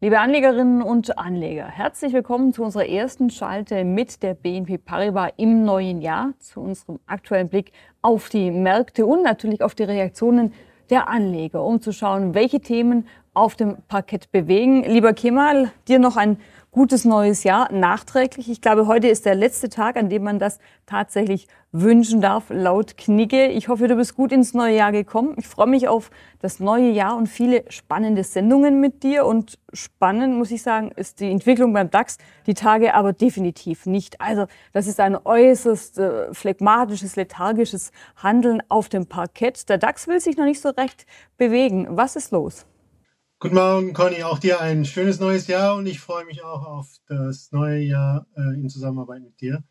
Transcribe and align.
Liebe 0.00 0.20
Anlegerinnen 0.20 0.80
und 0.80 1.18
Anleger, 1.18 1.66
herzlich 1.66 2.12
willkommen 2.12 2.52
zu 2.52 2.62
unserer 2.62 2.86
ersten 2.86 3.30
Schalte 3.30 3.82
mit 3.82 4.22
der 4.22 4.34
BNP 4.34 4.78
Paribas 4.78 5.32
im 5.38 5.64
neuen 5.64 6.00
Jahr, 6.00 6.34
zu 6.38 6.60
unserem 6.60 7.00
aktuellen 7.08 7.48
Blick 7.48 7.72
auf 8.00 8.28
die 8.28 8.52
Märkte 8.52 9.06
und 9.06 9.24
natürlich 9.24 9.60
auf 9.60 9.74
die 9.74 9.82
Reaktionen 9.82 10.54
der 10.88 11.08
Anleger, 11.08 11.64
um 11.64 11.80
zu 11.80 11.90
schauen, 11.92 12.32
welche 12.32 12.60
Themen 12.60 13.08
auf 13.34 13.56
dem 13.56 13.78
Parkett 13.88 14.30
bewegen. 14.30 14.84
Lieber 14.84 15.14
Kemal, 15.14 15.72
dir 15.88 15.98
noch 15.98 16.16
ein 16.16 16.38
gutes 16.78 17.04
neues 17.04 17.42
Jahr 17.42 17.72
nachträglich. 17.72 18.48
Ich 18.48 18.60
glaube, 18.60 18.86
heute 18.86 19.08
ist 19.08 19.26
der 19.26 19.34
letzte 19.34 19.68
Tag, 19.68 19.96
an 19.96 20.08
dem 20.08 20.22
man 20.22 20.38
das 20.38 20.60
tatsächlich 20.86 21.48
wünschen 21.72 22.20
darf, 22.20 22.50
laut 22.50 22.96
Knigge. 22.96 23.48
Ich 23.48 23.66
hoffe, 23.66 23.88
du 23.88 23.96
bist 23.96 24.14
gut 24.14 24.30
ins 24.30 24.54
neue 24.54 24.76
Jahr 24.76 24.92
gekommen. 24.92 25.34
Ich 25.38 25.48
freue 25.48 25.66
mich 25.66 25.88
auf 25.88 26.12
das 26.38 26.60
neue 26.60 26.88
Jahr 26.90 27.16
und 27.16 27.26
viele 27.26 27.64
spannende 27.68 28.22
Sendungen 28.22 28.80
mit 28.80 29.02
dir. 29.02 29.26
Und 29.26 29.58
spannend, 29.72 30.36
muss 30.38 30.52
ich 30.52 30.62
sagen, 30.62 30.92
ist 30.94 31.18
die 31.18 31.32
Entwicklung 31.32 31.72
beim 31.72 31.90
DAX, 31.90 32.16
die 32.46 32.54
Tage 32.54 32.94
aber 32.94 33.12
definitiv 33.12 33.86
nicht. 33.86 34.20
Also 34.20 34.46
das 34.72 34.86
ist 34.86 35.00
ein 35.00 35.16
äußerst 35.16 35.98
äh, 35.98 36.32
phlegmatisches, 36.32 37.16
lethargisches 37.16 37.90
Handeln 38.14 38.62
auf 38.68 38.88
dem 38.88 39.06
Parkett. 39.06 39.68
Der 39.68 39.78
DAX 39.78 40.06
will 40.06 40.20
sich 40.20 40.36
noch 40.36 40.44
nicht 40.44 40.60
so 40.60 40.68
recht 40.68 41.06
bewegen. 41.38 41.88
Was 41.90 42.14
ist 42.14 42.30
los? 42.30 42.66
Guten 43.40 43.54
Morgen, 43.54 43.92
Conny. 43.92 44.24
Auch 44.24 44.40
dir 44.40 44.60
ein 44.60 44.84
schönes 44.84 45.20
neues 45.20 45.46
Jahr 45.46 45.76
und 45.76 45.86
ich 45.86 46.00
freue 46.00 46.24
mich 46.24 46.42
auch 46.42 46.66
auf 46.66 46.88
das 47.06 47.52
neue 47.52 47.78
Jahr 47.78 48.26
äh, 48.36 48.54
in 48.54 48.68
Zusammenarbeit 48.68 49.22
mit 49.22 49.40
dir. 49.40 49.62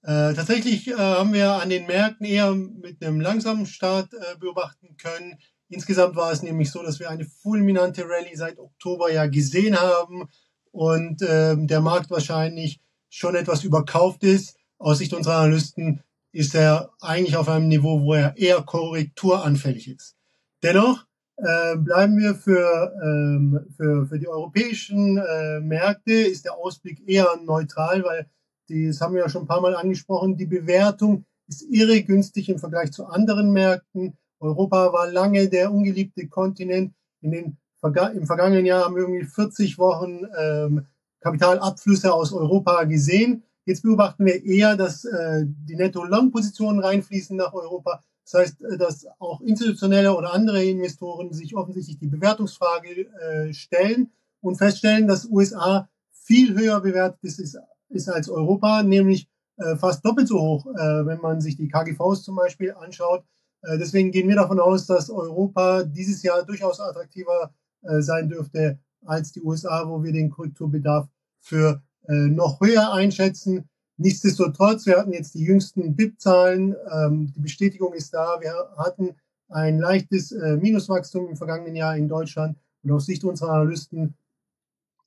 Äh, 0.00 0.32
tatsächlich 0.32 0.88
äh, 0.88 0.94
haben 0.96 1.34
wir 1.34 1.52
an 1.60 1.68
den 1.68 1.86
Märkten 1.86 2.24
eher 2.24 2.54
mit 2.54 3.04
einem 3.04 3.20
langsamen 3.20 3.66
Start 3.66 4.14
äh, 4.14 4.38
beobachten 4.38 4.96
können. 4.96 5.38
Insgesamt 5.68 6.16
war 6.16 6.32
es 6.32 6.42
nämlich 6.42 6.70
so, 6.70 6.82
dass 6.82 7.00
wir 7.00 7.10
eine 7.10 7.26
fulminante 7.26 8.08
Rallye 8.08 8.34
seit 8.34 8.58
Oktober 8.58 9.12
ja 9.12 9.26
gesehen 9.26 9.78
haben 9.78 10.30
und 10.70 11.20
ähm, 11.20 11.66
der 11.66 11.82
Markt 11.82 12.10
wahrscheinlich 12.10 12.80
schon 13.10 13.34
etwas 13.34 13.62
überkauft 13.62 14.24
ist. 14.24 14.56
Aus 14.78 14.96
Sicht 14.96 15.12
unserer 15.12 15.36
Analysten 15.36 16.02
ist 16.32 16.54
er 16.54 16.94
eigentlich 17.02 17.36
auf 17.36 17.50
einem 17.50 17.68
Niveau, 17.68 18.00
wo 18.00 18.14
er 18.14 18.38
eher 18.38 18.62
korrekturanfällig 18.62 19.88
ist. 19.88 20.16
Dennoch 20.62 21.04
äh, 21.36 21.76
bleiben 21.76 22.18
wir 22.18 22.34
für, 22.34 22.92
ähm, 23.02 23.66
für, 23.76 24.06
für 24.06 24.18
die 24.18 24.28
europäischen 24.28 25.18
äh, 25.18 25.60
Märkte, 25.60 26.12
ist 26.12 26.44
der 26.44 26.54
Ausblick 26.54 27.02
eher 27.08 27.28
neutral, 27.44 28.04
weil 28.04 28.26
die, 28.68 28.86
das 28.86 29.00
haben 29.00 29.14
wir 29.14 29.22
ja 29.22 29.28
schon 29.28 29.42
ein 29.42 29.48
paar 29.48 29.60
Mal 29.60 29.74
angesprochen, 29.74 30.36
die 30.36 30.46
Bewertung 30.46 31.24
ist 31.48 31.62
irre 31.62 32.02
günstig 32.02 32.48
im 32.48 32.58
Vergleich 32.58 32.92
zu 32.92 33.06
anderen 33.06 33.52
Märkten. 33.52 34.16
Europa 34.40 34.92
war 34.92 35.10
lange 35.10 35.48
der 35.48 35.72
ungeliebte 35.72 36.28
Kontinent. 36.28 36.94
In 37.20 37.30
den, 37.30 37.56
Im 37.82 38.26
vergangenen 38.26 38.66
Jahr 38.66 38.84
haben 38.84 38.96
wir 38.96 39.02
irgendwie 39.02 39.24
40 39.24 39.78
Wochen 39.78 40.26
ähm, 40.38 40.86
Kapitalabflüsse 41.20 42.12
aus 42.12 42.32
Europa 42.32 42.84
gesehen. 42.84 43.44
Jetzt 43.64 43.82
beobachten 43.82 44.26
wir 44.26 44.44
eher, 44.44 44.76
dass 44.76 45.04
äh, 45.04 45.44
die 45.46 45.76
Netto-Long-Positionen 45.76 46.80
reinfließen 46.80 47.36
nach 47.36 47.52
Europa. 47.52 48.02
Das 48.32 48.40
heißt, 48.40 48.62
äh, 48.62 48.78
dass 48.78 49.06
auch 49.18 49.40
institutionelle 49.42 50.16
oder 50.16 50.32
andere 50.32 50.64
Investoren 50.64 51.32
sich 51.32 51.54
offensichtlich 51.54 51.98
die 51.98 52.08
Bewertungsfrage 52.08 53.06
äh, 53.06 53.52
stellen 53.52 54.10
und 54.40 54.56
feststellen, 54.56 55.06
dass 55.06 55.26
USA 55.26 55.88
viel 56.10 56.56
höher 56.58 56.80
bewertet 56.80 57.20
ist, 57.22 57.58
ist 57.88 58.08
als 58.08 58.28
Europa, 58.28 58.82
nämlich 58.82 59.28
äh, 59.58 59.76
fast 59.76 60.04
doppelt 60.04 60.28
so 60.28 60.40
hoch, 60.40 60.66
äh, 60.66 61.06
wenn 61.06 61.20
man 61.20 61.40
sich 61.40 61.56
die 61.56 61.68
KGVs 61.68 62.22
zum 62.22 62.36
Beispiel 62.36 62.72
anschaut. 62.72 63.24
Äh, 63.62 63.78
deswegen 63.78 64.10
gehen 64.10 64.28
wir 64.28 64.36
davon 64.36 64.60
aus, 64.60 64.86
dass 64.86 65.10
Europa 65.10 65.84
dieses 65.84 66.22
Jahr 66.22 66.42
durchaus 66.44 66.80
attraktiver 66.80 67.54
äh, 67.82 68.00
sein 68.00 68.28
dürfte 68.28 68.78
als 69.04 69.32
die 69.32 69.42
USA, 69.42 69.88
wo 69.88 70.02
wir 70.02 70.12
den 70.12 70.30
Korrekturbedarf 70.30 71.08
für 71.40 71.82
noch 72.08 72.60
höher 72.60 72.92
einschätzen. 72.92 73.68
Nichtsdestotrotz, 74.02 74.86
wir 74.86 74.98
hatten 74.98 75.12
jetzt 75.12 75.34
die 75.34 75.44
jüngsten 75.44 75.94
BIP-Zahlen. 75.94 76.74
Ähm, 76.92 77.32
die 77.32 77.40
Bestätigung 77.40 77.94
ist 77.94 78.12
da. 78.12 78.40
Wir 78.40 78.52
hatten 78.76 79.14
ein 79.48 79.78
leichtes 79.78 80.32
äh, 80.32 80.56
Minuswachstum 80.56 81.28
im 81.28 81.36
vergangenen 81.36 81.76
Jahr 81.76 81.96
in 81.96 82.08
Deutschland. 82.08 82.58
Und 82.82 82.90
aus 82.90 83.06
Sicht 83.06 83.22
unserer 83.22 83.52
Analysten 83.52 84.14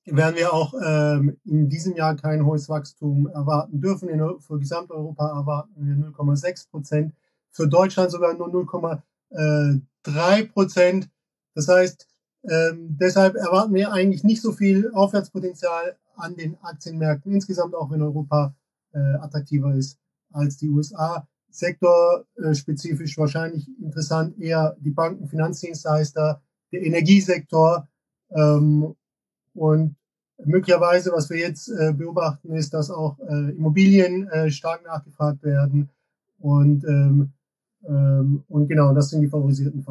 werden 0.06 0.36
wir 0.36 0.54
auch 0.54 0.72
ähm, 0.82 1.36
in 1.44 1.68
diesem 1.68 1.94
Jahr 1.94 2.16
kein 2.16 2.46
hohes 2.46 2.70
Wachstum 2.70 3.26
erwarten 3.26 3.82
dürfen. 3.82 4.08
In, 4.08 4.40
für 4.40 4.58
Gesamteuropa 4.58 5.28
erwarten 5.28 5.74
wir 5.76 5.94
0,6 5.94 6.70
Prozent. 6.70 7.14
Für 7.50 7.68
Deutschland 7.68 8.10
sogar 8.10 8.32
nur 8.32 8.48
0,3 8.48 10.52
Prozent. 10.52 11.10
Das 11.54 11.68
heißt, 11.68 12.08
ähm, 12.44 12.96
deshalb 12.98 13.34
erwarten 13.34 13.74
wir 13.74 13.92
eigentlich 13.92 14.24
nicht 14.24 14.40
so 14.40 14.52
viel 14.52 14.90
Aufwärtspotenzial 14.94 15.98
an 16.16 16.34
den 16.34 16.56
Aktienmärkten 16.62 17.32
insgesamt, 17.32 17.74
auch 17.74 17.90
wenn 17.90 18.00
Europa 18.00 18.54
äh, 18.96 19.16
attraktiver 19.16 19.74
ist 19.74 19.98
als 20.32 20.56
die 20.56 20.68
USA. 20.68 21.26
Sektorspezifisch 21.50 23.16
wahrscheinlich 23.16 23.68
interessant 23.80 24.38
eher 24.38 24.76
die 24.80 24.90
Banken, 24.90 25.28
Finanzdienstleister, 25.28 26.42
der 26.72 26.82
Energiesektor 26.84 27.88
ähm, 28.30 28.94
und 29.54 29.96
möglicherweise, 30.44 31.12
was 31.12 31.30
wir 31.30 31.38
jetzt 31.38 31.68
äh, 31.68 31.92
beobachten, 31.92 32.52
ist, 32.52 32.74
dass 32.74 32.90
auch 32.90 33.18
äh, 33.20 33.50
Immobilien 33.52 34.28
äh, 34.28 34.50
stark 34.50 34.84
nachgefragt 34.84 35.42
werden 35.44 35.88
und 36.38 36.84
ähm, 36.84 37.32
ähm, 37.88 38.44
und 38.48 38.68
genau, 38.68 38.92
das 38.94 39.10
sind 39.10 39.22
die 39.22 39.28
favorisierten 39.28 39.84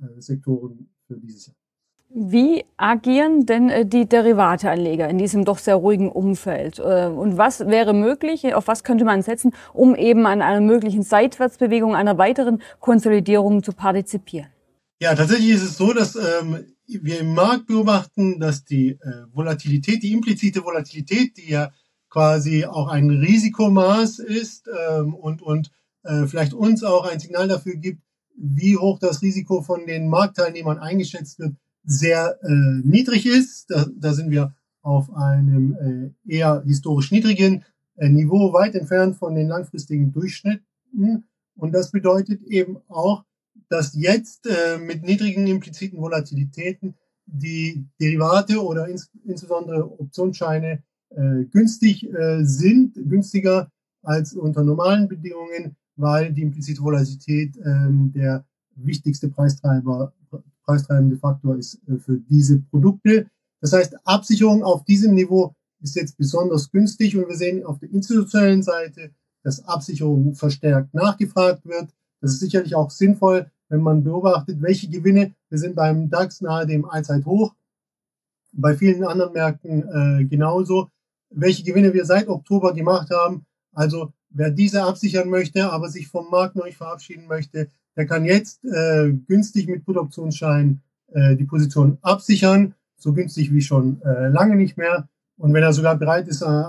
äh, 0.00 0.20
Sektoren 0.20 0.88
für 1.06 1.16
dieses 1.16 1.46
Jahr. 1.46 1.56
Wie 2.16 2.64
agieren 2.76 3.44
denn 3.44 3.70
äh, 3.70 3.84
die 3.84 4.08
Derivateanleger 4.08 5.08
in 5.08 5.18
diesem 5.18 5.44
doch 5.44 5.58
sehr 5.58 5.74
ruhigen 5.74 6.08
Umfeld? 6.08 6.78
Äh, 6.78 7.06
und 7.06 7.38
was 7.38 7.58
wäre 7.66 7.92
möglich, 7.92 8.54
auf 8.54 8.68
was 8.68 8.84
könnte 8.84 9.04
man 9.04 9.22
setzen, 9.22 9.52
um 9.72 9.96
eben 9.96 10.24
an 10.24 10.40
einer 10.40 10.60
möglichen 10.60 11.02
Seitwärtsbewegung, 11.02 11.96
einer 11.96 12.16
weiteren 12.16 12.62
Konsolidierung 12.78 13.64
zu 13.64 13.72
partizipieren? 13.72 14.46
Ja, 15.00 15.16
tatsächlich 15.16 15.50
ist 15.50 15.64
es 15.64 15.76
so, 15.76 15.92
dass 15.92 16.14
ähm, 16.14 16.64
wir 16.86 17.18
im 17.18 17.34
Markt 17.34 17.66
beobachten, 17.66 18.38
dass 18.38 18.64
die 18.64 18.90
äh, 18.90 18.98
Volatilität, 19.32 20.04
die 20.04 20.12
implizite 20.12 20.64
Volatilität, 20.64 21.36
die 21.36 21.50
ja 21.50 21.72
quasi 22.10 22.64
auch 22.64 22.86
ein 22.86 23.10
Risikomaß 23.10 24.20
ist 24.20 24.68
ähm, 24.68 25.14
und, 25.14 25.42
und 25.42 25.72
äh, 26.04 26.26
vielleicht 26.28 26.54
uns 26.54 26.84
auch 26.84 27.10
ein 27.10 27.18
Signal 27.18 27.48
dafür 27.48 27.74
gibt, 27.74 28.02
wie 28.36 28.76
hoch 28.76 29.00
das 29.00 29.20
Risiko 29.20 29.62
von 29.62 29.84
den 29.86 30.08
Marktteilnehmern 30.08 30.78
eingeschätzt 30.78 31.40
wird, 31.40 31.56
sehr 31.84 32.38
äh, 32.42 32.50
niedrig 32.82 33.26
ist. 33.26 33.70
Da, 33.70 33.86
da 33.96 34.12
sind 34.12 34.30
wir 34.30 34.54
auf 34.82 35.14
einem 35.14 36.14
äh, 36.26 36.36
eher 36.36 36.62
historisch 36.66 37.10
niedrigen 37.10 37.64
äh, 37.96 38.08
Niveau, 38.08 38.52
weit 38.52 38.74
entfernt 38.74 39.16
von 39.16 39.34
den 39.34 39.48
langfristigen 39.48 40.12
Durchschnitten. 40.12 41.24
Und 41.56 41.72
das 41.72 41.90
bedeutet 41.90 42.42
eben 42.42 42.78
auch, 42.88 43.24
dass 43.68 43.94
jetzt 43.94 44.46
äh, 44.46 44.78
mit 44.78 45.02
niedrigen 45.02 45.46
impliziten 45.46 46.00
Volatilitäten 46.00 46.94
die 47.26 47.86
Derivate 48.00 48.62
oder 48.62 48.88
ins, 48.88 49.10
insbesondere 49.24 49.98
Optionsscheine 49.98 50.82
äh, 51.10 51.44
günstig 51.50 52.04
äh, 52.12 52.44
sind, 52.44 52.94
günstiger 52.94 53.70
als 54.02 54.34
unter 54.34 54.62
normalen 54.62 55.08
Bedingungen, 55.08 55.76
weil 55.96 56.32
die 56.32 56.42
implizite 56.42 56.82
Volatilität 56.82 57.56
äh, 57.56 57.62
der 58.14 58.44
wichtigste 58.76 59.28
Preistreiber 59.28 60.12
preistreibende 60.64 61.16
Faktor 61.16 61.56
ist 61.56 61.80
äh, 61.88 61.98
für 61.98 62.18
diese 62.18 62.60
Produkte. 62.60 63.26
Das 63.60 63.72
heißt, 63.72 63.96
Absicherung 64.06 64.62
auf 64.62 64.84
diesem 64.84 65.14
Niveau 65.14 65.54
ist 65.80 65.96
jetzt 65.96 66.16
besonders 66.16 66.70
günstig 66.70 67.16
und 67.16 67.28
wir 67.28 67.36
sehen 67.36 67.64
auf 67.64 67.78
der 67.78 67.90
institutionellen 67.90 68.62
Seite, 68.62 69.10
dass 69.42 69.64
Absicherung 69.66 70.34
verstärkt 70.34 70.94
nachgefragt 70.94 71.64
wird. 71.66 71.90
Das 72.20 72.32
ist 72.32 72.40
sicherlich 72.40 72.74
auch 72.74 72.90
sinnvoll, 72.90 73.50
wenn 73.68 73.80
man 73.80 74.02
beobachtet, 74.02 74.60
welche 74.60 74.88
Gewinne, 74.88 75.34
wir 75.50 75.58
sind 75.58 75.76
beim 75.76 76.08
DAX 76.08 76.40
nahe 76.40 76.66
dem 76.66 76.84
Allzeithoch, 76.84 77.54
bei 78.52 78.76
vielen 78.76 79.04
anderen 79.04 79.32
Märkten 79.32 79.88
äh, 79.88 80.24
genauso, 80.24 80.88
welche 81.30 81.64
Gewinne 81.64 81.92
wir 81.92 82.04
seit 82.04 82.28
Oktober 82.28 82.72
gemacht 82.72 83.10
haben. 83.10 83.44
Also 83.72 84.12
wer 84.30 84.50
diese 84.50 84.84
absichern 84.84 85.28
möchte, 85.28 85.70
aber 85.70 85.88
sich 85.88 86.08
vom 86.08 86.30
Markt 86.30 86.56
noch 86.56 86.64
nicht 86.64 86.76
verabschieden 86.76 87.26
möchte, 87.26 87.68
der 87.96 88.06
kann 88.06 88.24
jetzt 88.24 88.64
äh, 88.64 89.12
günstig 89.12 89.68
mit 89.68 89.84
Put-Optionsschein 89.84 90.80
äh, 91.12 91.36
die 91.36 91.44
Position 91.44 91.98
absichern, 92.02 92.74
so 92.96 93.12
günstig 93.12 93.52
wie 93.52 93.62
schon 93.62 94.00
äh, 94.02 94.28
lange 94.28 94.56
nicht 94.56 94.76
mehr. 94.76 95.08
Und 95.36 95.52
wenn 95.52 95.62
er 95.62 95.72
sogar 95.72 95.96
bereit 95.96 96.28
ist, 96.28 96.42
äh, 96.42 96.64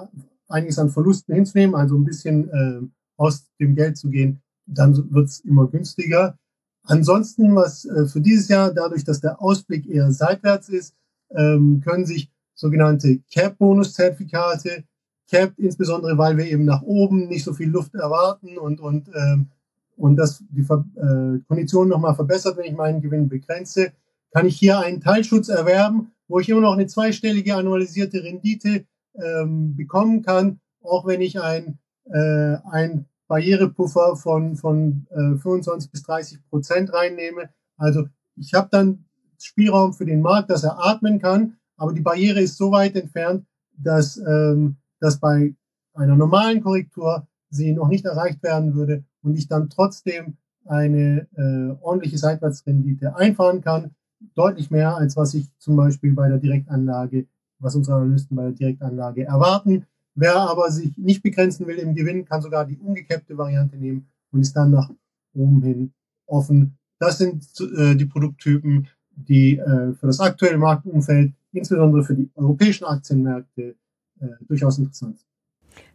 einiges 0.47 0.79
an 0.79 0.89
Verlusten 0.89 1.33
hinzunehmen, 1.33 1.75
also 1.75 1.97
ein 1.97 2.05
bisschen 2.05 2.49
äh, 2.49 2.81
aus 3.17 3.49
dem 3.59 3.75
Geld 3.75 3.97
zu 3.97 4.09
gehen, 4.09 4.41
dann 4.65 5.11
wird's 5.11 5.39
immer 5.39 5.67
günstiger. 5.67 6.37
Ansonsten, 6.83 7.55
was 7.55 7.85
äh, 7.85 8.05
für 8.07 8.21
dieses 8.21 8.47
Jahr, 8.47 8.73
dadurch, 8.73 9.03
dass 9.03 9.21
der 9.21 9.41
Ausblick 9.41 9.87
eher 9.87 10.11
seitwärts 10.11 10.69
ist, 10.69 10.95
ähm, 11.31 11.81
können 11.83 12.05
sich 12.05 12.31
sogenannte 12.53 13.19
Cap-Bonus-Zertifikate, 13.31 14.83
Cap 15.29 15.53
insbesondere, 15.57 16.17
weil 16.17 16.37
wir 16.37 16.45
eben 16.45 16.65
nach 16.65 16.83
oben 16.83 17.27
nicht 17.27 17.43
so 17.43 17.53
viel 17.53 17.69
Luft 17.69 17.95
erwarten 17.95 18.57
und, 18.57 18.79
und 18.79 19.09
ähm, 19.15 19.49
und 19.97 20.15
das 20.15 20.43
die 20.49 20.61
äh, 20.61 21.39
Kondition 21.47 21.89
nochmal 21.89 22.15
verbessert, 22.15 22.57
wenn 22.57 22.65
ich 22.65 22.75
meinen 22.75 23.01
Gewinn 23.01 23.29
begrenze, 23.29 23.91
kann 24.31 24.45
ich 24.45 24.57
hier 24.57 24.79
einen 24.79 25.01
Teilschutz 25.01 25.49
erwerben 25.49 26.11
wo 26.27 26.39
ich 26.39 26.49
immer 26.49 26.61
noch 26.61 26.73
eine 26.73 26.87
zweistellige 26.87 27.55
annualisierte 27.55 28.23
Rendite 28.23 28.85
ähm, 29.15 29.75
bekommen 29.75 30.21
kann, 30.23 30.59
auch 30.81 31.05
wenn 31.05 31.21
ich 31.21 31.41
ein, 31.41 31.79
äh, 32.05 32.57
ein 32.71 33.05
Barrierepuffer 33.27 34.15
von, 34.15 34.55
von 34.55 35.07
äh, 35.11 35.37
25 35.37 35.91
bis 35.91 36.03
30 36.03 36.49
Prozent 36.49 36.93
reinnehme. 36.93 37.49
Also 37.77 38.05
ich 38.35 38.53
habe 38.53 38.69
dann 38.71 39.05
Spielraum 39.39 39.93
für 39.93 40.05
den 40.05 40.21
Markt, 40.21 40.49
dass 40.49 40.63
er 40.63 40.79
atmen 40.79 41.19
kann, 41.19 41.57
aber 41.77 41.93
die 41.93 42.01
Barriere 42.01 42.41
ist 42.41 42.57
so 42.57 42.71
weit 42.71 42.95
entfernt, 42.95 43.45
dass, 43.77 44.17
ähm, 44.17 44.77
dass 44.99 45.19
bei 45.19 45.55
einer 45.93 46.15
normalen 46.15 46.61
Korrektur 46.61 47.27
sie 47.55 47.73
noch 47.73 47.87
nicht 47.87 48.05
erreicht 48.05 48.43
werden 48.43 48.75
würde 48.75 49.03
und 49.21 49.35
ich 49.37 49.47
dann 49.47 49.69
trotzdem 49.69 50.37
eine 50.65 51.27
äh, 51.35 51.83
ordentliche 51.83 52.17
Seitwärtsrendite 52.17 53.15
einfahren 53.15 53.61
kann, 53.61 53.91
deutlich 54.33 54.71
mehr 54.71 54.95
als 54.95 55.15
was 55.15 55.33
ich 55.33 55.47
zum 55.59 55.75
Beispiel 55.75 56.13
bei 56.13 56.27
der 56.27 56.39
Direktanlage, 56.39 57.27
was 57.59 57.75
unsere 57.75 57.97
Analysten 57.97 58.35
bei 58.35 58.43
der 58.43 58.51
Direktanlage 58.53 59.25
erwarten. 59.25 59.85
Wer 60.15 60.35
aber 60.37 60.71
sich 60.71 60.95
nicht 60.97 61.21
begrenzen 61.23 61.67
will 61.67 61.77
im 61.77 61.93
Gewinn, 61.93 62.25
kann 62.25 62.41
sogar 62.41 62.65
die 62.65 62.77
umgekehrte 62.77 63.37
Variante 63.37 63.75
nehmen 63.77 64.07
und 64.31 64.41
ist 64.41 64.55
dann 64.55 64.71
nach 64.71 64.89
oben 65.33 65.61
hin 65.61 65.93
offen. 66.25 66.77
Das 66.99 67.17
sind 67.17 67.45
äh, 67.77 67.95
die 67.95 68.05
Produkttypen, 68.05 68.87
die 69.15 69.57
äh, 69.57 69.93
für 69.93 70.07
das 70.07 70.19
aktuelle 70.19 70.57
Marktumfeld, 70.57 71.33
insbesondere 71.51 72.03
für 72.03 72.15
die 72.15 72.29
europäischen 72.35 72.85
Aktienmärkte, 72.85 73.75
äh, 74.19 74.27
durchaus 74.47 74.77
interessant 74.77 75.19
sind. 75.19 75.34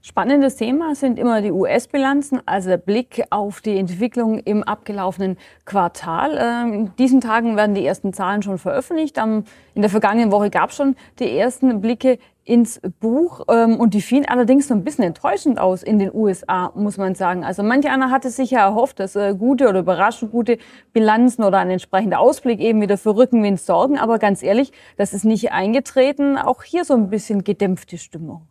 Spannendes 0.03 0.57
Thema 0.57 0.95
sind 0.95 1.19
immer 1.19 1.43
die 1.43 1.53
US-Bilanzen, 1.53 2.41
also 2.47 2.71
der 2.71 2.79
Blick 2.79 3.23
auf 3.29 3.61
die 3.61 3.77
Entwicklung 3.77 4.39
im 4.39 4.63
abgelaufenen 4.63 5.37
Quartal. 5.67 6.39
Ähm, 6.41 6.73
in 6.73 6.97
diesen 6.97 7.21
Tagen 7.21 7.55
werden 7.57 7.75
die 7.75 7.85
ersten 7.85 8.15
Zahlen 8.15 8.43
schon 8.43 8.57
veröffentlicht. 8.57 9.19
In 9.19 9.45
der 9.77 9.91
vergangenen 9.91 10.33
Woche 10.33 10.49
gab 10.49 10.71
es 10.71 10.77
schon 10.77 10.97
die 11.19 11.37
ersten 11.37 11.83
Blicke 11.83 12.19
ins 12.45 12.81
Buch 12.99 13.43
ähm, 13.49 13.79
und 13.79 13.95
die 13.95 14.01
fielen 14.01 14.25
allerdings 14.25 14.69
so 14.69 14.75
ein 14.75 14.83
bisschen 14.83 15.05
enttäuschend 15.05 15.61
aus 15.61 15.83
in 15.83 15.99
den 15.99 16.13
USA, 16.13 16.73
muss 16.75 16.97
man 16.97 17.15
sagen. 17.15 17.45
Also 17.45 17.63
manche 17.63 17.91
einer 17.91 18.11
hatte 18.11 18.31
sich 18.31 18.51
ja 18.51 18.61
erhofft, 18.61 18.99
dass 18.99 19.15
äh, 19.15 19.35
gute 19.39 19.69
oder 19.69 19.81
überraschend 19.81 20.33
gute 20.33 20.59
Bilanzen 20.93 21.45
oder 21.45 21.59
ein 21.59 21.71
entsprechender 21.71 22.19
Ausblick 22.19 22.59
eben 22.59 22.81
wieder 22.81 22.99
für 22.99 23.15
Rückenwind 23.15 23.61
sorgen. 23.61 23.99
Aber 23.99 24.19
ganz 24.19 24.43
ehrlich, 24.43 24.73
das 24.97 25.13
ist 25.13 25.25
nicht 25.25 25.53
eingetreten. 25.53 26.39
Auch 26.39 26.63
hier 26.65 26.85
so 26.85 26.95
ein 26.95 27.11
bisschen 27.11 27.45
gedämpfte 27.45 27.99
Stimmung. 27.99 28.50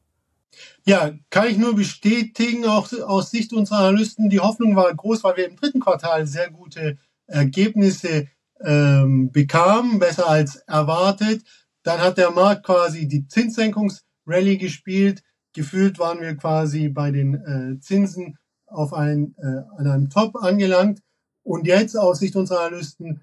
Ja, 0.85 1.11
kann 1.29 1.47
ich 1.47 1.57
nur 1.57 1.75
bestätigen, 1.75 2.65
auch 2.65 2.91
aus 3.05 3.31
Sicht 3.31 3.53
unserer 3.53 3.79
Analysten, 3.79 4.29
die 4.29 4.39
Hoffnung 4.39 4.75
war 4.75 4.93
groß, 4.93 5.23
weil 5.23 5.37
wir 5.37 5.47
im 5.47 5.55
dritten 5.55 5.79
Quartal 5.79 6.25
sehr 6.25 6.49
gute 6.49 6.97
Ergebnisse 7.27 8.27
ähm, 8.61 9.31
bekamen, 9.31 9.99
besser 9.99 10.27
als 10.27 10.57
erwartet. 10.67 11.43
Dann 11.83 11.99
hat 11.99 12.17
der 12.17 12.31
Markt 12.31 12.65
quasi 12.65 13.07
die 13.07 13.27
Zinssenkungsrallye 13.27 14.57
gespielt. 14.57 15.21
Gefühlt 15.53 15.99
waren 15.99 16.21
wir 16.21 16.35
quasi 16.35 16.89
bei 16.89 17.11
den 17.11 17.35
äh, 17.35 17.79
Zinsen 17.79 18.37
auf 18.65 18.93
ein, 18.93 19.35
äh, 19.37 19.61
an 19.77 19.87
einem 19.87 20.09
Top 20.09 20.35
angelangt. 20.35 21.01
Und 21.43 21.65
jetzt 21.65 21.97
aus 21.97 22.19
Sicht 22.19 22.35
unserer 22.35 22.61
Analysten 22.61 23.21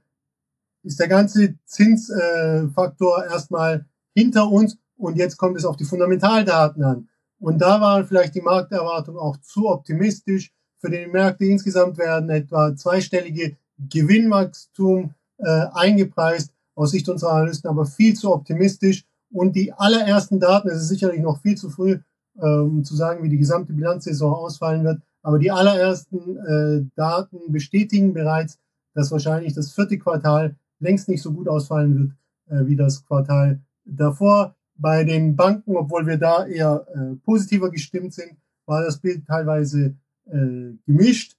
ist 0.82 1.00
der 1.00 1.08
ganze 1.08 1.56
Zinsfaktor 1.64 3.24
äh, 3.24 3.28
erstmal 3.28 3.86
hinter 4.14 4.48
uns 4.48 4.78
und 4.96 5.16
jetzt 5.16 5.36
kommt 5.36 5.56
es 5.56 5.64
auf 5.64 5.76
die 5.76 5.84
Fundamentaldaten 5.84 6.82
an. 6.82 7.08
Und 7.38 7.58
da 7.58 7.80
waren 7.80 8.06
vielleicht 8.06 8.34
die 8.34 8.40
Markterwartungen 8.40 9.20
auch 9.20 9.36
zu 9.38 9.68
optimistisch. 9.68 10.52
Für 10.78 10.90
die 10.90 11.06
Märkte 11.06 11.44
insgesamt 11.44 11.98
werden 11.98 12.30
etwa 12.30 12.74
zweistellige 12.74 13.56
Gewinnwachstum 13.78 15.14
äh, 15.38 15.66
eingepreist, 15.72 16.52
aus 16.74 16.90
Sicht 16.90 17.08
unserer 17.08 17.32
Analysten 17.32 17.68
aber 17.68 17.86
viel 17.86 18.14
zu 18.14 18.32
optimistisch. 18.32 19.04
Und 19.30 19.56
die 19.56 19.72
allerersten 19.72 20.40
Daten, 20.40 20.68
es 20.68 20.82
ist 20.82 20.88
sicherlich 20.88 21.20
noch 21.20 21.40
viel 21.40 21.56
zu 21.56 21.68
früh, 21.68 21.98
um 22.34 22.78
ähm, 22.78 22.84
zu 22.84 22.94
sagen, 22.94 23.22
wie 23.22 23.28
die 23.28 23.38
gesamte 23.38 23.72
Bilanzsaison 23.72 24.32
ausfallen 24.32 24.84
wird, 24.84 25.00
aber 25.22 25.38
die 25.38 25.50
allerersten 25.50 26.36
äh, 26.36 26.86
Daten 26.94 27.50
bestätigen 27.50 28.12
bereits, 28.12 28.58
dass 28.94 29.10
wahrscheinlich 29.10 29.54
das 29.54 29.72
vierte 29.72 29.98
Quartal 29.98 30.54
längst 30.78 31.08
nicht 31.08 31.22
so 31.22 31.32
gut 31.32 31.48
ausfallen 31.48 31.98
wird 31.98 32.12
äh, 32.48 32.66
wie 32.66 32.76
das 32.76 33.04
Quartal 33.04 33.60
davor. 33.84 34.55
Bei 34.78 35.04
den 35.04 35.36
Banken, 35.36 35.76
obwohl 35.76 36.06
wir 36.06 36.18
da 36.18 36.46
eher 36.46 36.86
äh, 36.94 37.16
positiver 37.24 37.70
gestimmt 37.70 38.14
sind, 38.14 38.36
war 38.66 38.82
das 38.82 38.98
Bild 38.98 39.26
teilweise 39.26 39.96
äh, 40.26 40.74
gemischt. 40.86 41.36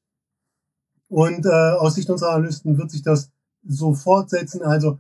Und 1.10 1.46
äh, 1.46 1.50
aus 1.50 1.96
Sicht 1.96 2.10
unserer 2.10 2.32
Analysten 2.32 2.78
wird 2.78 2.92
sich 2.92 3.02
das 3.02 3.32
so 3.66 3.94
fortsetzen. 3.94 4.62
Also 4.62 5.00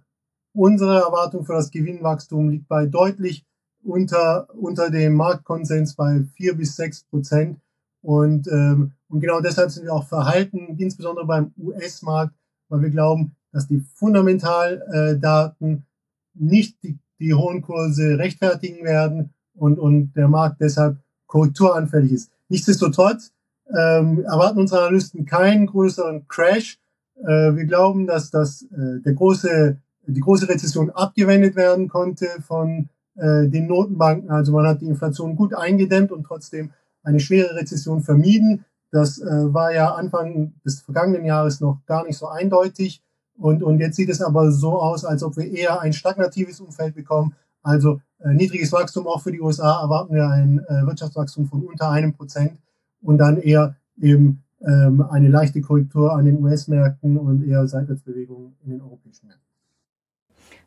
unsere 0.53 0.99
Erwartung 1.01 1.45
für 1.45 1.53
das 1.53 1.71
Gewinnwachstum 1.71 2.49
liegt 2.49 2.67
bei 2.67 2.85
deutlich 2.85 3.45
unter, 3.83 4.53
unter 4.55 4.89
dem 4.89 5.13
Marktkonsens 5.13 5.95
bei 5.95 6.23
vier 6.35 6.55
bis 6.55 6.75
sechs 6.75 7.03
Prozent. 7.03 7.59
Und, 8.01 8.47
ähm, 8.47 8.93
und 9.07 9.19
genau 9.19 9.41
deshalb 9.41 9.71
sind 9.71 9.83
wir 9.83 9.93
auch 9.93 10.07
verhalten, 10.07 10.75
insbesondere 10.77 11.25
beim 11.25 11.53
US-Markt, 11.57 12.35
weil 12.69 12.81
wir 12.81 12.89
glauben, 12.89 13.35
dass 13.51 13.67
die 13.67 13.79
Fundamentaldaten 13.95 15.85
nicht 16.33 16.81
die 16.83 16.99
die 17.19 17.33
hohen 17.33 17.61
Kurse 17.61 18.17
rechtfertigen 18.17 18.83
werden 18.83 19.33
und, 19.55 19.79
und 19.79 20.13
der 20.13 20.27
Markt 20.27 20.61
deshalb 20.61 20.97
korrekturanfällig 21.25 22.11
ist. 22.11 22.31
Nichtsdestotrotz 22.49 23.31
ähm, 23.75 24.23
erwarten 24.23 24.59
unsere 24.59 24.81
Analysten 24.81 25.25
keinen 25.25 25.67
größeren 25.67 26.27
Crash. 26.27 26.79
Äh, 27.21 27.55
wir 27.55 27.65
glauben, 27.65 28.07
dass 28.07 28.31
das, 28.31 28.63
äh, 28.63 29.01
der 29.03 29.13
große, 29.13 29.77
die 30.07 30.21
große 30.21 30.47
Rezession 30.47 30.89
abgewendet 30.91 31.55
werden 31.55 31.89
konnte 31.89 32.27
von 32.41 32.89
äh, 33.15 33.47
den 33.47 33.67
Notenbanken. 33.67 34.29
Also 34.29 34.53
man 34.53 34.65
hat 34.65 34.81
die 34.81 34.87
Inflation 34.87 35.35
gut 35.35 35.53
eingedämmt 35.53 36.11
und 36.11 36.23
trotzdem 36.23 36.71
eine 37.03 37.19
schwere 37.19 37.55
Rezession 37.55 38.01
vermieden. 38.01 38.65
Das 38.91 39.19
äh, 39.19 39.53
war 39.53 39.73
ja 39.73 39.93
Anfang 39.95 40.53
des 40.65 40.81
vergangenen 40.81 41.25
Jahres 41.25 41.59
noch 41.59 41.79
gar 41.85 42.05
nicht 42.05 42.17
so 42.17 42.27
eindeutig. 42.27 43.01
Und, 43.37 43.63
und 43.63 43.79
jetzt 43.79 43.95
sieht 43.95 44.09
es 44.09 44.21
aber 44.21 44.51
so 44.51 44.81
aus, 44.81 45.05
als 45.05 45.23
ob 45.23 45.37
wir 45.37 45.49
eher 45.49 45.79
ein 45.81 45.93
stagnatives 45.93 46.59
Umfeld 46.59 46.95
bekommen. 46.95 47.35
Also 47.61 48.01
äh, 48.19 48.33
niedriges 48.33 48.71
Wachstum 48.71 49.07
auch 49.07 49.21
für 49.21 49.31
die 49.31 49.41
USA 49.41 49.81
erwarten 49.81 50.13
wir 50.13 50.27
ein 50.27 50.59
äh, 50.67 50.85
Wirtschaftswachstum 50.85 51.45
von 51.47 51.63
unter 51.63 51.89
einem 51.89 52.13
Prozent 52.13 52.59
und 53.01 53.19
dann 53.19 53.37
eher 53.37 53.75
eben 53.99 54.43
ähm, 54.61 55.01
eine 55.09 55.27
leichte 55.27 55.61
Korrektur 55.61 56.13
an 56.13 56.25
den 56.25 56.43
US-Märkten 56.43 57.17
und 57.17 57.47
eher 57.47 57.67
Seitwärtsbewegungen 57.67 58.55
in 58.63 58.71
den 58.71 58.81
europäischen 58.81 59.27
Märkten. 59.27 59.45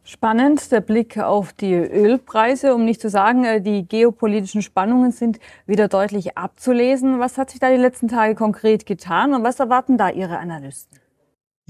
Spannend, 0.05 0.73
der 0.73 0.81
Blick 0.81 1.19
auf 1.19 1.53
die 1.53 1.75
Ölpreise, 1.75 2.75
um 2.75 2.85
nicht 2.85 3.01
zu 3.01 3.11
sagen, 3.11 3.45
äh, 3.45 3.61
die 3.61 3.87
geopolitischen 3.87 4.63
Spannungen 4.63 5.11
sind 5.11 5.41
wieder 5.67 5.89
deutlich 5.89 6.39
abzulesen. 6.39 7.19
Was 7.19 7.37
hat 7.37 7.51
sich 7.51 7.61
da 7.61 7.71
die 7.71 7.77
letzten 7.77 8.09
Tage 8.09 8.35
konkret 8.37 8.87
getan 8.87 9.35
und 9.35 9.43
was 9.43 9.59
erwarten 9.59 9.99
da 9.99 10.09
Ihre 10.09 10.39
Analysten? 10.39 11.00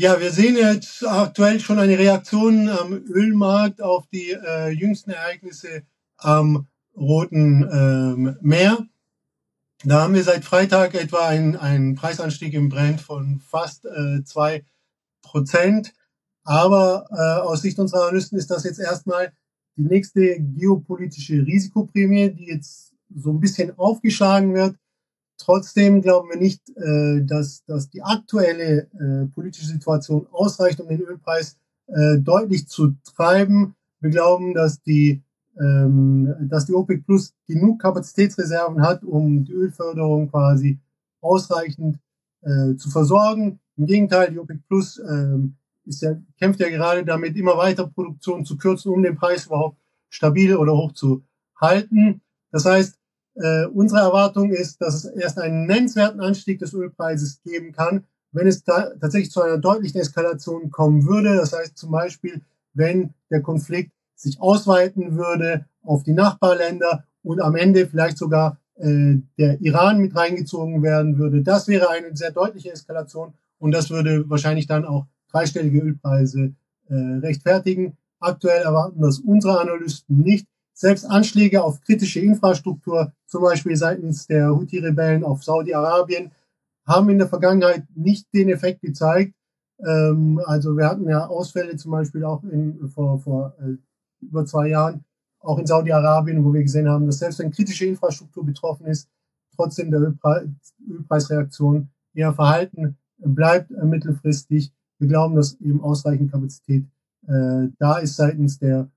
Ja, 0.00 0.18
wir 0.18 0.32
sehen 0.32 0.56
jetzt 0.56 1.06
aktuell 1.06 1.60
schon 1.60 1.78
eine 1.78 1.98
Reaktion 1.98 2.70
am 2.70 2.94
Ölmarkt 2.94 3.82
auf 3.82 4.06
die 4.06 4.30
äh, 4.30 4.70
jüngsten 4.70 5.10
Ereignisse 5.10 5.82
am 6.16 6.66
Roten 6.96 7.68
ähm, 7.70 8.38
Meer. 8.40 8.78
Da 9.84 10.00
haben 10.00 10.14
wir 10.14 10.24
seit 10.24 10.46
Freitag 10.46 10.94
etwa 10.94 11.28
einen, 11.28 11.96
Preisanstieg 11.96 12.54
im 12.54 12.70
Brent 12.70 13.02
von 13.02 13.40
fast 13.40 13.84
äh, 13.84 14.24
zwei 14.24 14.64
Prozent. 15.20 15.92
Aber 16.44 17.06
äh, 17.10 17.46
aus 17.46 17.60
Sicht 17.60 17.78
unserer 17.78 18.04
Analysten 18.04 18.38
ist 18.38 18.50
das 18.50 18.64
jetzt 18.64 18.80
erstmal 18.80 19.34
die 19.76 19.84
nächste 19.84 20.40
geopolitische 20.40 21.44
Risikoprämie, 21.44 22.30
die 22.30 22.46
jetzt 22.46 22.94
so 23.14 23.32
ein 23.32 23.40
bisschen 23.40 23.78
aufgeschlagen 23.78 24.54
wird. 24.54 24.76
Trotzdem 25.40 26.02
glauben 26.02 26.28
wir 26.28 26.36
nicht, 26.36 26.68
äh, 26.76 27.24
dass, 27.24 27.64
dass 27.64 27.88
die 27.88 28.02
aktuelle 28.02 28.88
äh, 28.92 29.26
politische 29.34 29.66
Situation 29.66 30.26
ausreicht, 30.30 30.80
um 30.80 30.88
den 30.88 31.00
Ölpreis 31.00 31.56
äh, 31.86 32.18
deutlich 32.18 32.68
zu 32.68 32.94
treiben. 33.16 33.74
Wir 34.00 34.10
glauben, 34.10 34.52
dass 34.52 34.82
die, 34.82 35.22
ähm, 35.58 36.34
dass 36.42 36.66
die 36.66 36.74
OPEC 36.74 37.06
Plus 37.06 37.32
genug 37.46 37.80
Kapazitätsreserven 37.80 38.82
hat, 38.82 39.02
um 39.02 39.44
die 39.44 39.52
Ölförderung 39.52 40.30
quasi 40.30 40.78
ausreichend 41.22 41.98
äh, 42.42 42.76
zu 42.76 42.90
versorgen. 42.90 43.60
Im 43.78 43.86
Gegenteil, 43.86 44.30
die 44.30 44.38
OPEC 44.38 44.68
Plus 44.68 44.98
ähm, 44.98 45.56
ist 45.86 46.02
ja, 46.02 46.20
kämpft 46.38 46.60
ja 46.60 46.68
gerade 46.68 47.02
damit, 47.02 47.34
immer 47.36 47.56
weiter 47.56 47.86
Produktion 47.86 48.44
zu 48.44 48.58
kürzen, 48.58 48.92
um 48.92 49.02
den 49.02 49.16
Preis 49.16 49.46
überhaupt 49.46 49.78
stabil 50.10 50.54
oder 50.54 50.72
hoch 50.72 50.92
zu 50.92 51.22
halten. 51.58 52.20
Das 52.52 52.66
heißt, 52.66 52.99
äh, 53.40 53.66
unsere 53.66 54.00
Erwartung 54.00 54.50
ist, 54.50 54.80
dass 54.80 55.04
es 55.04 55.04
erst 55.04 55.38
einen 55.38 55.66
nennenswerten 55.66 56.20
Anstieg 56.20 56.58
des 56.58 56.74
Ölpreises 56.74 57.40
geben 57.42 57.72
kann, 57.72 58.04
wenn 58.32 58.46
es 58.46 58.62
da 58.62 58.90
tatsächlich 59.00 59.30
zu 59.30 59.42
einer 59.42 59.58
deutlichen 59.58 60.00
Eskalation 60.00 60.70
kommen 60.70 61.06
würde. 61.06 61.36
Das 61.36 61.52
heißt 61.52 61.76
zum 61.76 61.90
Beispiel, 61.90 62.42
wenn 62.74 63.14
der 63.30 63.42
Konflikt 63.42 63.92
sich 64.14 64.40
ausweiten 64.40 65.16
würde 65.16 65.66
auf 65.82 66.02
die 66.02 66.12
Nachbarländer 66.12 67.04
und 67.22 67.40
am 67.40 67.56
Ende 67.56 67.86
vielleicht 67.86 68.18
sogar 68.18 68.58
äh, 68.76 69.16
der 69.38 69.60
Iran 69.60 69.98
mit 69.98 70.14
reingezogen 70.14 70.82
werden 70.82 71.18
würde. 71.18 71.42
Das 71.42 71.68
wäre 71.68 71.90
eine 71.90 72.14
sehr 72.16 72.30
deutliche 72.30 72.72
Eskalation 72.72 73.34
und 73.58 73.72
das 73.72 73.90
würde 73.90 74.28
wahrscheinlich 74.28 74.66
dann 74.66 74.84
auch 74.84 75.06
dreistellige 75.30 75.80
Ölpreise 75.80 76.54
äh, 76.88 76.94
rechtfertigen. 76.94 77.96
Aktuell 78.18 78.62
erwarten 78.62 79.00
das 79.00 79.18
unsere 79.18 79.60
Analysten 79.60 80.18
nicht. 80.18 80.46
Selbst 80.80 81.04
Anschläge 81.04 81.62
auf 81.62 81.82
kritische 81.82 82.20
Infrastruktur, 82.20 83.12
zum 83.26 83.42
Beispiel 83.42 83.76
seitens 83.76 84.26
der 84.26 84.48
Houthi-Rebellen 84.48 85.24
auf 85.24 85.44
Saudi-Arabien, 85.44 86.30
haben 86.86 87.10
in 87.10 87.18
der 87.18 87.28
Vergangenheit 87.28 87.84
nicht 87.94 88.32
den 88.32 88.48
Effekt 88.48 88.80
gezeigt. 88.80 89.34
Ähm, 89.86 90.40
also 90.46 90.74
wir 90.78 90.86
hatten 90.86 91.06
ja 91.06 91.26
Ausfälle 91.26 91.76
zum 91.76 91.90
Beispiel 91.90 92.24
auch 92.24 92.42
in, 92.44 92.88
vor, 92.88 93.18
vor 93.18 93.54
äh, 93.60 93.76
über 94.24 94.46
zwei 94.46 94.68
Jahren, 94.68 95.04
auch 95.40 95.58
in 95.58 95.66
Saudi-Arabien, 95.66 96.42
wo 96.42 96.54
wir 96.54 96.62
gesehen 96.62 96.88
haben, 96.88 97.04
dass 97.04 97.18
selbst 97.18 97.40
wenn 97.40 97.50
kritische 97.50 97.84
Infrastruktur 97.84 98.46
betroffen 98.46 98.86
ist, 98.86 99.06
trotzdem 99.56 99.90
der 99.90 100.00
Ölpre 100.00 100.48
Ölpreisreaktion 100.88 101.90
eher 102.14 102.32
verhalten 102.32 102.96
bleibt 103.18 103.70
äh, 103.70 103.84
mittelfristig. 103.84 104.72
Wir 104.98 105.08
glauben, 105.08 105.34
dass 105.34 105.60
eben 105.60 105.82
ausreichend 105.82 106.32
Kapazität 106.32 106.86
äh, 107.26 107.68
da 107.78 107.98
ist 107.98 108.16
seitens 108.16 108.58
der 108.58 108.90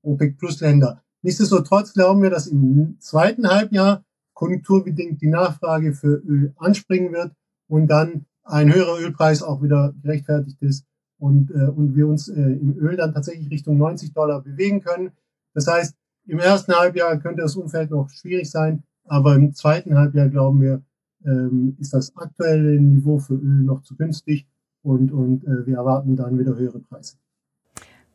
OPEC-Plus-Länder. 0.00 1.02
Nichtsdestotrotz 1.26 1.92
glauben 1.92 2.22
wir, 2.22 2.30
dass 2.30 2.46
im 2.46 2.98
zweiten 3.00 3.48
Halbjahr 3.48 4.04
konjunkturbedingt 4.32 5.20
die 5.20 5.26
Nachfrage 5.26 5.92
für 5.92 6.22
Öl 6.24 6.54
anspringen 6.54 7.12
wird 7.12 7.32
und 7.66 7.88
dann 7.88 8.26
ein 8.44 8.72
höherer 8.72 9.00
Ölpreis 9.00 9.42
auch 9.42 9.60
wieder 9.60 9.92
gerechtfertigt 10.00 10.62
ist 10.62 10.86
und, 11.18 11.50
äh, 11.50 11.66
und 11.66 11.96
wir 11.96 12.06
uns 12.06 12.28
äh, 12.28 12.40
im 12.40 12.78
Öl 12.78 12.94
dann 12.94 13.12
tatsächlich 13.12 13.50
Richtung 13.50 13.76
90 13.76 14.12
Dollar 14.12 14.40
bewegen 14.40 14.82
können. 14.82 15.10
Das 15.52 15.66
heißt, 15.66 15.96
im 16.28 16.38
ersten 16.38 16.72
Halbjahr 16.72 17.18
könnte 17.18 17.42
das 17.42 17.56
Umfeld 17.56 17.90
noch 17.90 18.08
schwierig 18.08 18.48
sein, 18.48 18.84
aber 19.02 19.34
im 19.34 19.52
zweiten 19.52 19.98
Halbjahr 19.98 20.28
glauben 20.28 20.60
wir, 20.60 20.84
ähm, 21.24 21.76
ist 21.80 21.92
das 21.92 22.16
aktuelle 22.16 22.80
Niveau 22.80 23.18
für 23.18 23.34
Öl 23.34 23.64
noch 23.64 23.82
zu 23.82 23.96
günstig 23.96 24.46
und, 24.82 25.10
und 25.10 25.42
äh, 25.42 25.66
wir 25.66 25.78
erwarten 25.78 26.14
dann 26.14 26.38
wieder 26.38 26.54
höhere 26.54 26.78
Preise. 26.78 27.16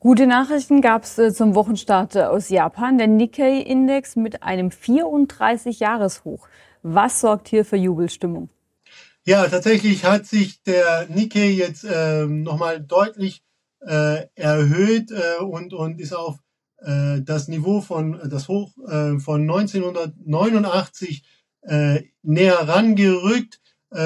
Gute 0.04 0.26
Nachrichten 0.26 0.82
gab 0.82 1.04
es 1.04 1.20
äh, 1.20 1.32
zum 1.32 1.54
Wochenstart 1.54 2.16
äh, 2.16 2.24
aus 2.24 2.50
Japan. 2.50 2.98
Der 2.98 3.06
Nikkei-Index 3.06 4.16
mit 4.16 4.42
einem 4.42 4.70
34-Jahres-Hoch. 4.70 6.48
Was 6.82 7.22
sorgt 7.22 7.50
hier 7.50 7.64
für 7.64 7.76
Jubelstimmung? 7.76 8.50
Ja, 9.26 9.48
tatsächlich 9.48 10.04
hat 10.04 10.26
sich 10.26 10.64
der 10.64 11.06
Nikkei 11.08 11.52
jetzt 11.52 11.84
äh, 11.84 12.26
nochmal 12.26 12.82
deutlich 12.82 13.44
äh, 13.82 14.26
erhöht 14.34 15.12
äh, 15.12 15.44
und, 15.44 15.72
und 15.72 16.02
ist 16.02 16.14
auf 16.14 16.40
äh, 16.80 17.22
das 17.22 17.48
Niveau 17.48 17.82
von 17.82 18.20
das 18.28 18.48
Hoch 18.48 18.72
äh, 18.88 19.20
von 19.20 19.42
1989 19.42 21.24
äh, 21.62 22.02
näher 22.24 22.68
rangerückt. 22.68 23.60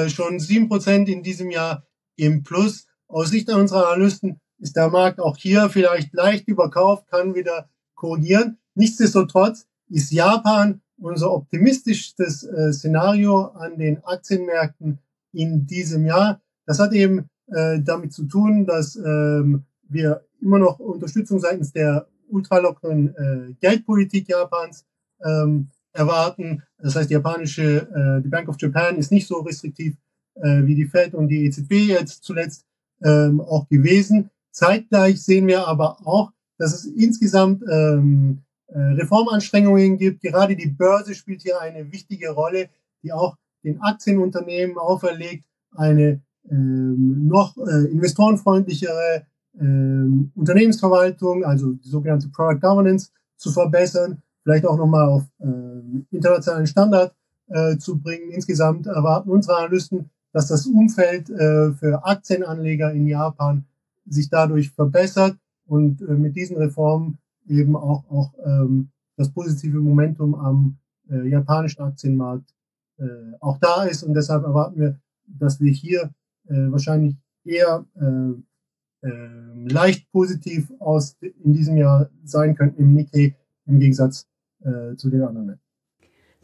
Schon 0.07 0.39
sieben 0.39 0.67
Prozent 0.67 1.07
in 1.09 1.21
diesem 1.21 1.51
Jahr 1.51 1.85
im 2.15 2.41
Plus. 2.41 2.87
Aus 3.07 3.29
Sicht 3.29 3.51
unserer 3.51 3.89
Analysten 3.89 4.41
ist 4.59 4.75
der 4.75 4.89
Markt 4.89 5.19
auch 5.19 5.37
hier 5.37 5.69
vielleicht 5.69 6.13
leicht 6.13 6.47
überkauft, 6.47 7.07
kann 7.07 7.35
wieder 7.35 7.69
korrigieren. 7.95 8.57
Nichtsdestotrotz 8.75 9.67
ist 9.89 10.11
Japan 10.11 10.81
unser 10.97 11.31
optimistischstes 11.31 12.43
äh, 12.43 12.73
Szenario 12.73 13.47
an 13.47 13.77
den 13.77 14.03
Aktienmärkten 14.03 14.99
in 15.33 15.65
diesem 15.67 16.05
Jahr. 16.05 16.41
Das 16.65 16.79
hat 16.79 16.93
eben 16.93 17.29
äh, 17.47 17.79
damit 17.81 18.13
zu 18.13 18.25
tun, 18.25 18.65
dass 18.65 18.95
ähm, 18.95 19.65
wir 19.87 20.25
immer 20.41 20.59
noch 20.59 20.79
Unterstützung 20.79 21.39
seitens 21.39 21.73
der 21.73 22.07
ultralockeren 22.29 23.15
äh, 23.15 23.53
Geldpolitik 23.59 24.29
Japans 24.29 24.85
ähm, 25.23 25.69
erwarten. 25.93 26.63
Das 26.77 26.95
heißt, 26.95 27.09
die 27.09 27.13
japanische, 27.13 27.87
äh, 27.87 28.21
die 28.23 28.29
Bank 28.29 28.49
of 28.49 28.55
Japan 28.59 28.97
ist 28.97 29.11
nicht 29.11 29.27
so 29.27 29.39
restriktiv 29.39 29.95
äh, 30.35 30.65
wie 30.65 30.75
die 30.75 30.85
Fed 30.85 31.13
und 31.13 31.27
die 31.27 31.45
EZB 31.45 31.71
jetzt 31.87 32.23
zuletzt 32.23 32.65
ähm, 33.03 33.41
auch 33.41 33.67
gewesen. 33.69 34.29
Zeitgleich 34.55 35.21
sehen 35.21 35.47
wir 35.47 35.67
aber 35.67 35.97
auch, 36.07 36.31
dass 36.57 36.73
es 36.73 36.85
insgesamt 36.85 37.61
ähm, 37.69 38.41
äh, 38.67 38.79
Reformanstrengungen 38.79 39.97
gibt. 39.97 40.21
Gerade 40.21 40.55
die 40.55 40.69
Börse 40.69 41.13
spielt 41.13 41.41
hier 41.41 41.59
eine 41.59 41.91
wichtige 41.91 42.29
Rolle, 42.29 42.69
die 43.03 43.11
auch 43.11 43.35
den 43.65 43.81
Aktienunternehmen 43.81 44.77
auferlegt, 44.77 45.45
eine 45.75 46.21
ähm, 46.49 47.27
noch 47.27 47.57
äh, 47.57 47.91
investorenfreundlichere 47.91 49.25
ähm, 49.59 50.31
Unternehmensverwaltung, 50.35 51.43
also 51.43 51.73
die 51.73 51.89
sogenannte 51.89 52.29
Product 52.29 52.61
Governance, 52.61 53.11
zu 53.35 53.51
verbessern, 53.51 54.21
vielleicht 54.43 54.65
auch 54.65 54.77
nochmal 54.77 55.09
auf 55.09 55.23
ähm, 55.41 56.07
internationalen 56.11 56.67
Standard 56.67 57.13
äh, 57.49 57.77
zu 57.77 57.97
bringen. 57.97 58.31
Insgesamt 58.31 58.87
erwarten 58.87 59.29
unsere 59.29 59.57
Analysten, 59.57 60.09
dass 60.31 60.47
das 60.47 60.65
Umfeld 60.65 61.29
äh, 61.29 61.73
für 61.73 62.05
Aktienanleger 62.05 62.93
in 62.93 63.07
Japan 63.07 63.65
sich 64.05 64.29
dadurch 64.29 64.71
verbessert 64.71 65.37
und 65.65 66.01
äh, 66.01 66.13
mit 66.13 66.35
diesen 66.35 66.57
Reformen 66.57 67.17
eben 67.47 67.75
auch, 67.75 68.09
auch 68.09 68.33
ähm, 68.45 68.89
das 69.17 69.31
positive 69.31 69.79
Momentum 69.79 70.35
am 70.35 70.77
äh, 71.09 71.27
japanischen 71.27 71.81
Aktienmarkt 71.81 72.53
äh, 72.97 73.05
auch 73.39 73.57
da 73.59 73.83
ist. 73.83 74.03
Und 74.03 74.13
deshalb 74.13 74.43
erwarten 74.43 74.79
wir, 74.79 74.99
dass 75.27 75.59
wir 75.59 75.71
hier 75.71 76.13
äh, 76.47 76.71
wahrscheinlich 76.71 77.15
eher 77.43 77.85
äh, 77.95 79.07
äh, 79.07 79.67
leicht 79.67 80.11
positiv 80.11 80.71
aus 80.79 81.17
in 81.21 81.53
diesem 81.53 81.77
Jahr 81.77 82.09
sein 82.23 82.55
könnten 82.55 82.81
im 82.81 82.93
Nikkei 82.93 83.35
im 83.65 83.79
Gegensatz 83.79 84.27
äh, 84.61 84.95
zu 84.95 85.09
den 85.09 85.21
anderen. 85.21 85.59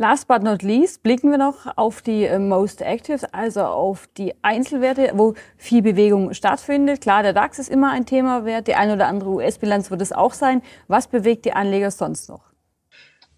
Last 0.01 0.27
but 0.27 0.41
not 0.41 0.63
least 0.63 1.03
blicken 1.03 1.29
wir 1.29 1.37
noch 1.37 1.77
auf 1.77 2.01
die 2.01 2.23
äh, 2.23 2.39
Most 2.39 2.81
Actives, 2.81 3.23
also 3.23 3.61
auf 3.61 4.07
die 4.17 4.33
Einzelwerte, 4.41 5.11
wo 5.13 5.35
viel 5.57 5.83
Bewegung 5.83 6.33
stattfindet. 6.33 7.01
Klar, 7.01 7.21
der 7.21 7.33
DAX 7.33 7.59
ist 7.59 7.69
immer 7.69 7.91
ein 7.91 8.07
Thema 8.07 8.43
wert, 8.43 8.65
die 8.65 8.73
eine 8.73 8.93
oder 8.93 9.05
andere 9.07 9.29
US-Bilanz 9.29 9.91
wird 9.91 10.01
es 10.01 10.11
auch 10.11 10.33
sein. 10.33 10.63
Was 10.87 11.07
bewegt 11.07 11.45
die 11.45 11.53
Anleger 11.53 11.91
sonst 11.91 12.29
noch? 12.29 12.51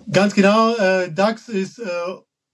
Ganz 0.09 0.35
genau, 0.35 0.73
äh, 0.77 1.11
DAX 1.11 1.49
ist, 1.49 1.79
äh, 1.79 1.89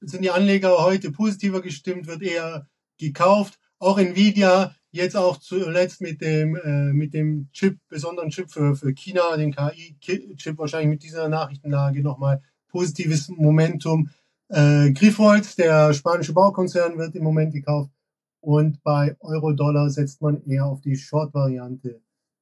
sind 0.01 0.23
die 0.23 0.31
Anleger 0.31 0.83
heute 0.83 1.11
positiver 1.11 1.61
gestimmt, 1.61 2.07
wird 2.07 2.23
eher 2.23 2.65
gekauft. 2.97 3.59
Auch 3.77 3.99
Nvidia, 3.99 4.73
jetzt 4.89 5.15
auch 5.15 5.37
zuletzt 5.37 6.01
mit 6.01 6.21
dem, 6.21 6.55
äh, 6.55 6.93
mit 6.93 7.13
dem 7.13 7.49
Chip, 7.53 7.77
besonderen 7.87 8.31
Chip 8.31 8.49
für, 8.49 8.75
für 8.75 8.91
China, 8.91 9.37
den 9.37 9.53
KI-Chip, 9.53 10.57
wahrscheinlich 10.57 10.89
mit 10.89 11.03
dieser 11.03 11.29
Nachrichtenlage 11.29 12.01
nochmal 12.01 12.41
positives 12.69 13.29
Momentum. 13.29 14.09
Äh, 14.49 14.91
Grifols, 14.91 15.55
der 15.55 15.93
spanische 15.93 16.33
Baukonzern, 16.33 16.97
wird 16.97 17.15
im 17.15 17.23
Moment 17.23 17.53
gekauft. 17.53 17.91
Und 18.41 18.81
bei 18.83 19.15
Euro-Dollar 19.19 19.89
setzt 19.89 20.21
man 20.21 20.41
eher 20.45 20.65
auf 20.65 20.81
die 20.81 20.95
Short-Variante 20.95 21.99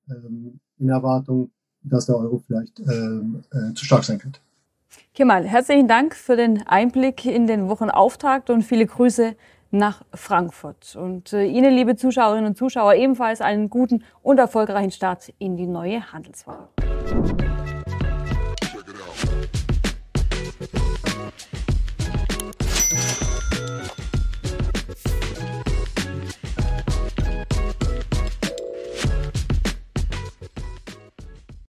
ähm, 0.10 0.60
in 0.78 0.90
Erwartung, 0.90 1.52
dass 1.82 2.06
der 2.06 2.18
Euro 2.18 2.42
vielleicht 2.46 2.80
ähm, 2.80 3.44
äh, 3.52 3.74
zu 3.74 3.86
stark 3.86 4.04
sein 4.04 4.20
könnte. 4.20 4.40
Kemal, 5.14 5.46
herzlichen 5.46 5.88
Dank 5.88 6.16
für 6.16 6.36
den 6.36 6.66
Einblick 6.68 7.26
in 7.26 7.48
den 7.48 7.68
Wochenauftakt 7.68 8.50
und 8.50 8.64
viele 8.64 8.86
Grüße 8.86 9.36
nach 9.72 10.04
Frankfurt. 10.14 10.96
Und 10.96 11.34
äh, 11.34 11.46
Ihnen, 11.46 11.74
liebe 11.74 11.96
Zuschauerinnen 11.96 12.46
und 12.46 12.58
Zuschauer, 12.58 12.94
ebenfalls 12.94 13.42
einen 13.42 13.70
guten 13.70 14.04
und 14.22 14.38
erfolgreichen 14.38 14.92
Start 14.92 15.34
in 15.40 15.58
die 15.58 15.68
neue 15.68 16.12
Handelswoche. 16.14 16.70